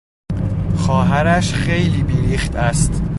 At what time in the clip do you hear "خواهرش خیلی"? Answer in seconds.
0.75-2.03